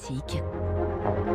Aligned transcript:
Classique. 0.00 0.42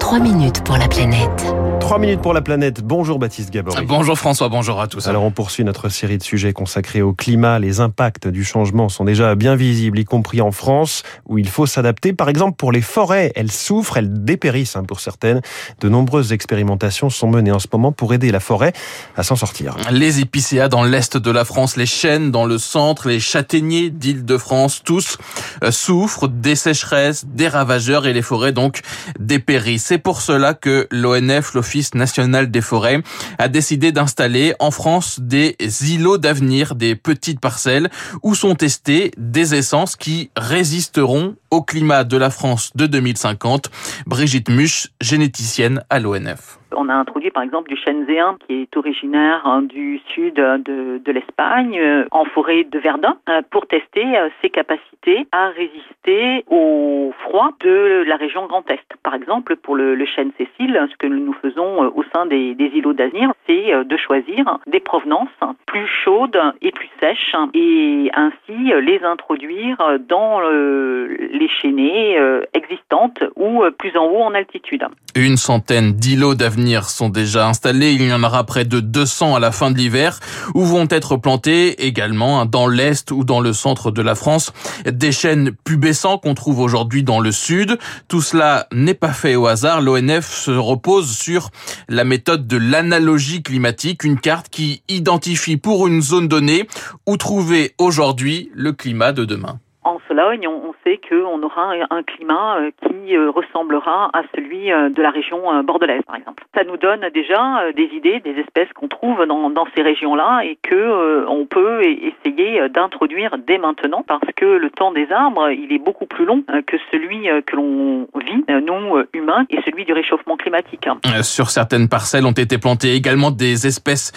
3 0.03 0.19
minutes 0.19 0.61
pour 0.65 0.75
la 0.75 0.90
planète. 0.90 1.55
3 1.79 1.97
minutes 1.97 2.21
pour 2.21 2.33
la 2.33 2.42
planète. 2.42 2.81
Bonjour 2.81 3.20
Baptiste 3.20 3.52
Gabory. 3.52 3.86
Bonjour 3.86 4.18
François, 4.18 4.49
bonjour 4.49 4.81
à 4.81 4.88
tous. 4.88 5.07
Alors 5.07 5.23
on 5.23 5.31
poursuit 5.31 5.63
notre 5.63 5.89
série 5.89 6.18
de 6.18 6.23
sujets 6.23 6.52
consacrés 6.52 7.02
au 7.02 7.13
climat. 7.13 7.57
Les 7.57 7.79
impacts 7.79 8.28
du 8.28 8.44
changement 8.44 8.89
sont 8.89 9.05
déjà 9.05 9.36
bien 9.36 9.55
visibles, 9.55 10.00
y 10.00 10.05
compris 10.05 10.42
en 10.42 10.52
France, 10.52 11.04
où 11.26 11.38
il 11.38 11.47
faut 11.47 11.66
s'adapter. 11.66 12.12
Par 12.12 12.28
exemple, 12.28 12.58
pour 12.58 12.74
les 12.74 12.81
forêts, 12.81 13.31
elles 13.36 13.52
souffrent, 13.52 13.97
elles 13.97 14.25
dépérissent 14.25 14.75
hein, 14.75 14.84
pour 14.84 15.00
certaines. 15.00 15.41
De 15.79 15.88
nombreuses 15.89 16.33
expérimentations 16.33 17.09
sont 17.09 17.29
menées 17.29 17.51
en 17.51 17.59
ce 17.59 17.67
moment 17.71 17.93
pour 17.93 18.13
aider 18.13 18.31
la 18.31 18.41
forêt 18.41 18.73
à 19.15 19.23
s'en 19.23 19.38
sortir. 19.38 19.75
Les 19.89 20.20
épicéas 20.20 20.67
dans 20.67 20.83
l'est 20.83 21.15
de 21.15 21.31
la 21.31 21.45
France, 21.45 21.77
les 21.77 21.85
chênes 21.85 22.29
dans 22.29 22.45
le 22.45 22.57
centre, 22.57 23.07
les 23.07 23.21
châtaigniers 23.21 23.89
d'Île-de-France, 23.89 24.81
tous 24.83 25.17
euh, 25.63 25.71
souffrent 25.71 26.27
des 26.27 26.55
sécheresses, 26.55 27.25
des 27.25 27.47
ravageurs 27.47 28.05
et 28.05 28.13
les 28.13 28.21
forêts 28.21 28.51
donc 28.51 28.81
dépérissent. 29.17 29.93
C'est 29.94 30.00
pour 30.00 30.22
cela 30.22 30.55
que 30.55 30.88
l'ONF, 30.90 31.54
l'Office 31.54 31.94
national 31.94 32.49
des 32.49 32.62
forêts, 32.62 33.04
a 33.38 33.48
décidé 33.48 33.91
d'installer 33.91 34.55
en 34.58 34.72
France 34.72 35.20
des 35.20 35.55
îlots 35.84 36.17
d'avenir, 36.17 36.73
des 36.73 36.95
petites 36.95 37.40
parcelles 37.40 37.91
où 38.23 38.34
sont 38.34 38.55
testées 38.55 39.12
des 39.20 39.53
essences 39.53 39.95
qui 39.95 40.31
résisteront 40.36 41.36
au 41.52 41.62
climat 41.62 42.05
de 42.05 42.17
la 42.17 42.31
France 42.31 42.72
de 42.73 42.88
2050. 42.88 43.70
Brigitte 44.08 44.50
Muche, 44.50 44.88
généticienne 45.00 45.84
à 45.91 46.00
l'ONF. 46.00 46.58
On 46.76 46.90
a 46.90 46.94
introduit 46.94 47.32
par 47.32 47.44
exemple 47.44 47.70
du 47.70 47.77
chêne 47.77 48.05
qui 48.48 48.62
est 48.62 48.77
originaire 48.77 49.41
hein, 49.45 49.62
du 49.62 50.00
sud 50.14 50.36
de, 50.36 50.98
de 51.04 51.12
l'Espagne 51.12 51.80
euh, 51.80 52.05
en 52.12 52.26
forêt 52.26 52.64
de 52.64 52.80
Verdun 52.80 53.16
euh, 53.30 53.41
pour 53.50 53.68
tester 53.68 54.18
euh, 54.18 54.30
ses 54.41 54.50
capacités 54.50 55.28
à 55.31 55.50
résister 55.50 56.44
au 56.48 57.14
froid 57.23 57.52
de 57.62 58.04
la 58.08 58.16
région 58.16 58.45
Grand 58.48 58.70
Est. 58.70 58.80
Par 59.04 59.16
exemple, 59.16 59.55
pour 59.55 59.76
le, 59.76 60.05
chêne 60.05 60.31
Cécile, 60.38 60.80
ce 60.91 60.98
que 60.98 61.08
nous 61.08 61.34
faisons 61.41 61.91
au 61.95 62.04
sein 62.14 62.25
des, 62.25 62.56
îlots 62.59 62.94
d'Avenir, 62.94 63.31
c'est 63.47 63.72
de 63.86 63.97
choisir 63.97 64.59
des 64.67 64.80
provenances 64.80 65.30
plus 65.66 65.88
chaudes 66.03 66.40
et 66.62 66.72
plus 66.72 66.90
sèches 67.00 67.36
et 67.53 68.12
ainsi 68.14 68.73
les 68.81 69.03
introduire 69.03 69.78
dans 70.08 70.42
les 70.42 71.47
chênées 71.62 72.17
existantes 72.53 73.23
ou 73.36 73.64
plus 73.78 73.95
en 73.97 74.06
haut 74.06 74.23
en 74.23 74.34
altitude. 74.34 74.86
Une 75.16 75.38
centaine 75.38 75.94
d'îlots 75.94 76.36
d'avenir 76.36 76.62
sont 76.83 77.09
déjà 77.09 77.47
installés. 77.47 77.92
Il 77.92 78.02
y 78.02 78.14
en 78.14 78.23
aura 78.23 78.44
près 78.45 78.66
de 78.66 78.80
200 78.80 79.36
à 79.36 79.39
la 79.39 79.52
fin 79.52 79.72
de 79.72 79.78
l'hiver 79.78 80.19
où 80.53 80.64
vont 80.66 80.88
être 80.89 81.17
plantés 81.17 81.86
également 81.86 82.45
dans 82.45 82.67
l'est 82.67 83.11
ou 83.11 83.23
dans 83.23 83.42
le 83.42 83.53
centre 83.53 83.92
de 83.92 84.02
la 84.02 84.16
France 84.16 84.52
des 84.86 85.11
chênes 85.11 85.52
pubescents 85.64 86.17
qu'on 86.17 86.34
trouve 86.34 86.59
aujourd'hui 86.59 87.03
dans 87.03 87.19
le 87.19 87.31
sud. 87.31 87.78
Tout 88.08 88.22
cela 88.22 88.67
n'est 88.72 88.94
pas 88.94 89.14
fait 89.14 89.36
au 89.36 89.47
hasard. 89.47 89.81
L'ONF 89.81 90.31
se 90.31 90.52
repose 90.52 91.09
sur 91.16 91.50
la 91.89 92.03
méthode 92.03 92.47
de 92.47 92.58
l'analogie 92.58 93.44
climatique, 93.44 94.03
une 94.03 94.19
carte 94.19 94.50
qui 94.50 94.84
identifie 94.88 95.58
pour 95.58 95.88
une 95.88 96.02
zone 96.02 96.28
donnée 96.28 96.67
où 97.08 97.17
trouver 97.17 97.73
aujourd'hui 97.78 98.50
le 98.53 98.72
climat 98.72 99.11
de 99.11 99.25
demain 99.25 99.59
en 99.84 100.00
Sologne, 100.08 100.48
on, 100.48 100.73
sait 100.84 101.00
qu'on 101.09 101.42
aura 101.44 101.73
un 101.89 102.03
climat 102.03 102.58
euh, 102.58 102.72
qui 102.81 103.16
euh, 103.16 103.30
ressemblera 103.30 104.09
à 104.14 104.23
celui 104.36 104.72
euh, 104.72 104.90
de 104.90 105.02
la 105.02 105.12
région 105.12 105.64
bordelaise, 105.64 106.02
par 106.06 106.16
exemple. 106.16 106.44
Ça 106.56 106.64
nous 106.64 106.78
donne 106.78 107.09
déjà 107.14 107.72
des 107.75 107.90
idées 107.94 108.20
des 108.20 108.40
espèces 108.40 108.72
qu'on 108.73 108.88
trouve 108.88 109.25
dans, 109.25 109.66
ces 109.75 109.81
régions-là 109.81 110.42
et 110.44 110.58
que 110.62 111.25
on 111.28 111.45
peut 111.45 111.81
essayer 111.84 112.67
d'introduire 112.70 113.38
dès 113.45 113.58
maintenant 113.58 114.03
parce 114.06 114.28
que 114.36 114.45
le 114.45 114.70
temps 114.70 114.92
des 114.92 115.12
arbres, 115.12 115.50
il 115.50 115.72
est 115.72 115.80
beaucoup 115.80 116.06
plus 116.06 116.25
long 116.25 116.44
que 116.68 116.78
celui 116.92 117.28
que 117.45 117.56
l'on 117.56 118.08
vit, 118.16 118.44
nous 118.47 119.03
humains, 119.14 119.45
et 119.50 119.59
celui 119.66 119.86
du 119.86 119.94
réchauffement 119.94 120.38
climatique. 120.38 120.88
Sur 121.22 121.50
certaines 121.50 121.88
parcelles 121.88 122.25
ont 122.25 122.31
été 122.31 122.58
plantées 122.58 122.94
également 122.94 123.31
des 123.31 123.68
espèces 123.68 124.12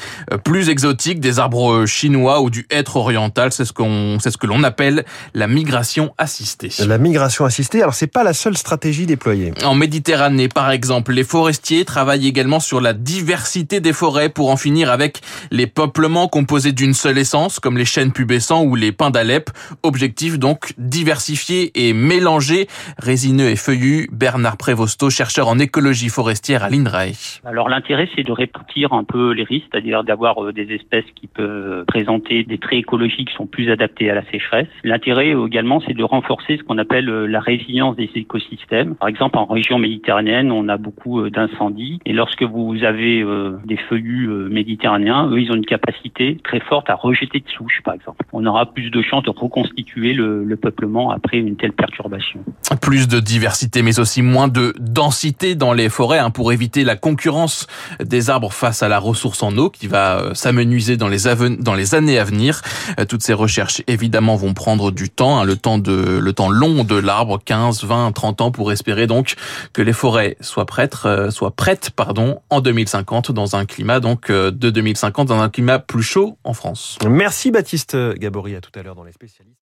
plus 0.45 0.69
exotiques, 0.69 1.21
des 1.21 1.39
arbres 1.39 1.87
chinois 1.87 2.41
ou 2.41 2.51
du 2.51 2.67
hêtre 2.71 2.97
oriental. 2.97 3.53
C'est 3.53 3.65
ce 3.65 3.73
qu'on, 3.73 4.19
c'est 4.19 4.31
ce 4.31 4.39
que 4.39 4.47
l'on 4.47 4.63
appelle 4.65 5.05
la 5.35 5.47
migration 5.57 6.13
assistée. 6.19 6.69
La 6.87 6.99
migration 6.99 7.47
assistée, 7.47 7.81
alors 7.81 7.95
c'est 7.95 8.13
pas 8.13 8.23
la 8.23 8.35
seule 8.35 8.59
stratégie 8.59 9.07
déployée. 9.07 9.53
En 9.65 9.75
Méditerranée, 9.75 10.49
par 10.49 10.71
exemple, 10.71 11.15
les 11.15 11.25
forestiers 11.25 11.87
travaillent 11.87 12.27
également 12.27 12.61
sur 12.61 12.83
la 12.83 12.93
diversité 12.93 13.81
des 13.81 13.95
forêts 13.95 14.29
pour 14.29 14.51
en 14.51 14.59
finir 14.59 14.91
avec 14.91 15.23
les 15.51 15.67
peuplements 15.67 16.29
composés 16.29 16.73
d'une 16.73 16.93
seule 16.93 17.17
essence, 17.17 17.59
comme 17.59 17.79
les 17.79 17.87
chênes 17.87 18.13
pubescents 18.13 18.65
ou 18.65 18.75
les 18.75 18.93
pins 18.93 19.11
d'Alep. 19.11 19.49
Objectif 19.83 20.39
donc 20.39 20.75
diversifier 20.77 21.73
et 21.75 21.95
mélanger 21.95 22.67
résineux 22.99 23.49
et 23.49 23.57
feuillus. 23.57 24.11
Bernard 24.13 24.59
Prévosto, 24.59 25.09
chercheur 25.09 25.49
en 25.49 25.59
écologie 25.59 26.11
forestière 26.11 26.65
à 26.65 26.69
l'INRAE. 26.69 27.41
Alors 27.47 27.71
l'intérêt, 27.71 28.11
c'est 28.15 28.25
de 28.25 28.33
répartir 28.33 28.93
un 28.93 29.05
peu 29.05 29.31
les 29.33 29.45
risques, 29.45 29.69
c'est-à-dire 29.73 30.05
d'avoir 30.05 30.45
euh, 30.45 30.53
des 30.53 30.75
espèces 30.75 31.11
qui 31.15 31.29
peuvent 31.29 31.87
présenter 31.87 32.45
des 32.45 32.59
traits 32.59 32.81
écologiques 32.81 33.31
qui 33.31 33.37
sont 33.37 33.47
plus 33.47 33.71
adaptés 33.71 34.11
à 34.11 34.15
la 34.15 34.25
sécheresse. 34.31 34.69
L'intérêt 34.85 35.35
également, 35.47 35.81
c'est 35.87 35.95
de 35.95 36.05
renforcer 36.05 36.57
ce 36.59 36.63
qu'on 36.63 36.79
appelle 36.79 37.09
euh, 37.09 37.27
la 37.27 37.41
résilience 37.41 37.97
des 37.97 38.11
écosystèmes. 38.15 38.95
Par 38.95 39.09
exemple, 39.09 39.39
en 39.39 39.47
région 39.47 39.79
méditerranéenne, 39.79 40.53
on 40.53 40.69
a 40.69 40.77
beaucoup 40.77 41.21
euh, 41.21 41.31
d'incendies. 41.31 42.01
Et 42.07 42.13
lorsque 42.13 42.43
vous 42.43 42.85
avez 42.85 43.23
euh, 43.23 43.59
des 43.65 43.77
feuillus 43.77 44.29
méditerranéens, 44.51 45.29
eux, 45.31 45.41
ils 45.41 45.51
ont 45.51 45.55
une 45.55 45.67
capacité 45.67 46.39
très 46.45 46.61
forte 46.61 46.91
à 46.91 46.95
rejeter 46.95 47.41
de 47.41 47.49
souches, 47.49 47.81
par 47.85 47.95
exemple. 47.95 48.25
On 48.33 48.45
aura 48.47 48.67
plus 48.67 48.91
de 48.91 49.03
chances 49.03 49.25
de 49.25 49.31
reconstituer 49.31 50.13
le, 50.13 50.45
le 50.45 50.57
peuplement 50.57 51.11
après 51.11 51.39
une 51.39 51.57
telle 51.57 51.73
perturbation. 51.73 52.41
Plus 52.81 53.09
de 53.09 53.21
diversité, 53.21 53.83
mais 53.83 53.99
aussi 53.99 54.23
moins 54.23 54.49
de 54.49 54.75
densité 54.79 55.55
dans 55.55 55.73
les 55.73 55.89
forêts 55.89 56.19
hein, 56.19 56.31
pour 56.31 56.53
éviter 56.53 56.85
la 56.85 56.97
concurrence 56.97 57.67
des 58.01 58.31
arbres 58.31 58.53
face 58.53 58.83
à 58.83 58.89
la 58.89 58.99
ressource 58.99 59.43
en 59.43 59.57
eau 59.57 59.71
qui 59.71 59.87
va 59.87 60.35
s'amenuiser 60.35 60.97
dans 60.97 61.09
les 61.09 61.95
années 61.95 62.19
à 62.19 62.25
venir. 62.25 62.63
Toutes 63.09 63.23
ces 63.23 63.33
recherches, 63.33 63.83
évidemment, 63.87 64.37
vont 64.37 64.55
prendre 64.55 64.91
du 64.91 65.09
temps 65.09 65.36
Hein, 65.37 65.45
le 65.45 65.57
temps 65.57 65.79
de 65.79 66.19
le 66.19 66.33
temps 66.33 66.49
long 66.49 66.85
de 66.85 66.97
l'arbre, 66.97 67.39
15, 67.45 67.85
20, 67.85 68.13
30 68.13 68.41
ans 68.41 68.51
pour 68.51 68.73
espérer 68.73 69.07
donc 69.07 69.35
que 69.73 69.83
les 69.83 69.93
forêts 69.93 70.37
soient 70.41 70.67
prêtes, 70.67 70.97
euh, 71.05 71.31
soient 71.31 71.51
prêtes 71.51 71.91
pardon, 71.91 72.41
en 72.51 72.61
2050 72.61 73.33
dans 73.33 73.57
un 73.57 73.67
climat 73.67 74.01
donc 74.01 74.31
euh, 74.31 74.51
de 74.51 74.71
2050 74.71 75.29
dans 75.29 75.41
un 75.41 75.49
climat 75.49 75.79
plus 75.79 76.03
chaud 76.03 76.39
en 76.45 76.55
France. 76.55 76.99
Merci 77.09 77.51
Baptiste 77.51 77.97
Gabory 78.19 78.57
à 78.57 78.61
tout 78.61 78.71
à 78.79 78.83
l'heure 78.83 78.95
dans 78.95 79.05
les 79.05 79.13
spécialistes. 79.13 79.61